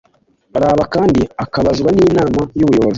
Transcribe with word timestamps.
Rab 0.61 0.79
kandi 0.95 1.21
akabazwa 1.43 1.89
n 1.95 1.97
inama 2.07 2.41
y 2.59 2.63
ubuyobozi 2.67 2.89